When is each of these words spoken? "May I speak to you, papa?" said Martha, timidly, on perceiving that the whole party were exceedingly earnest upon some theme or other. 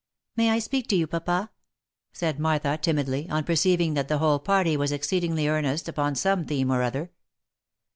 "May 0.35 0.49
I 0.49 0.57
speak 0.57 0.87
to 0.87 0.95
you, 0.95 1.05
papa?" 1.05 1.51
said 2.11 2.39
Martha, 2.39 2.75
timidly, 2.75 3.29
on 3.29 3.43
perceiving 3.43 3.93
that 3.93 4.07
the 4.07 4.17
whole 4.17 4.39
party 4.39 4.75
were 4.75 4.91
exceedingly 4.91 5.47
earnest 5.47 5.87
upon 5.87 6.15
some 6.15 6.43
theme 6.43 6.71
or 6.71 6.81
other. 6.81 7.11